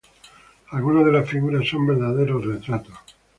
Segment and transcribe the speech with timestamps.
[0.71, 2.97] Algunas de las figuras son verdaderos retratos.